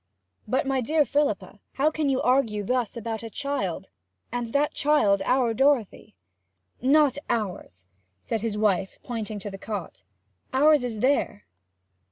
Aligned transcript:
'But, 0.47 0.65
my 0.65 0.81
dear 0.81 1.05
Philippa, 1.05 1.59
how 1.73 1.91
can 1.91 2.09
you 2.09 2.23
argue 2.23 2.63
thus 2.63 2.97
about 2.97 3.21
a 3.21 3.29
child, 3.29 3.91
and 4.31 4.47
that 4.51 4.73
child 4.73 5.21
our 5.25 5.53
Dorothy?' 5.53 6.15
'Not 6.81 7.19
ours,' 7.29 7.85
said 8.19 8.41
his 8.41 8.57
wife, 8.57 8.97
pointing 9.03 9.37
to 9.37 9.51
the 9.51 9.59
cot. 9.59 10.01
'Ours 10.53 10.83
is 10.83 10.95
here.' 11.03 11.45